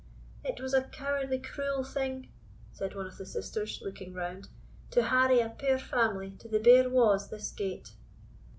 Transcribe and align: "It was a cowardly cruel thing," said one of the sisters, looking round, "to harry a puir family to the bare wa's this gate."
"It 0.43 0.59
was 0.59 0.73
a 0.73 0.81
cowardly 0.81 1.37
cruel 1.37 1.83
thing," 1.83 2.29
said 2.71 2.95
one 2.95 3.05
of 3.05 3.17
the 3.19 3.25
sisters, 3.27 3.83
looking 3.83 4.15
round, 4.15 4.47
"to 4.89 5.03
harry 5.03 5.41
a 5.41 5.49
puir 5.49 5.77
family 5.77 6.31
to 6.39 6.47
the 6.47 6.57
bare 6.59 6.89
wa's 6.89 7.29
this 7.29 7.51
gate." 7.51 7.91